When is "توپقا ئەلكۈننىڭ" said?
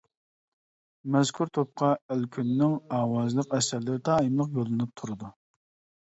1.57-2.73